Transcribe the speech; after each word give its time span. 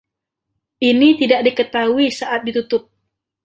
Ini 0.89 1.09
tidak 1.21 1.41
ketahui 1.57 2.07
saat 2.19 2.41
ditutup. 2.47 2.83